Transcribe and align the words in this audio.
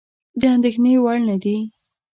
د 0.39 0.41
اندېښنې 0.55 0.93
وړ 1.03 1.17
نه 1.29 1.35
دي. 1.43 1.57